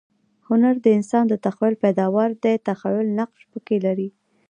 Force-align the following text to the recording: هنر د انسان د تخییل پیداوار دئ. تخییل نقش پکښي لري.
هنر 0.47 0.75
د 0.81 0.87
انسان 0.97 1.23
د 1.29 1.33
تخییل 1.45 1.75
پیداوار 1.83 2.29
دئ. 2.43 2.55
تخییل 2.67 3.07
نقش 3.19 3.41
پکښي 3.51 3.77
لري. 3.85 4.09